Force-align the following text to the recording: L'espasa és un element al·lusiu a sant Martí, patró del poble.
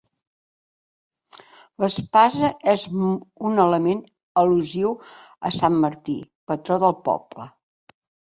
L'espasa 1.83 2.49
és 2.73 2.85
un 3.51 3.61
element 3.65 4.01
al·lusiu 4.43 4.95
a 5.49 5.53
sant 5.61 5.77
Martí, 5.87 6.17
patró 6.53 6.79
del 6.85 6.97
poble. 7.11 7.47